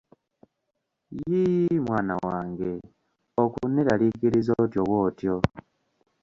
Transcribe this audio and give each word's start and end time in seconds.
Yii 1.29 1.77
mwana 1.85 2.13
wange 2.27 2.71
okuneerarikiriza 3.43 4.51
otyo 4.63 4.81
bw'otyo! 4.89 5.35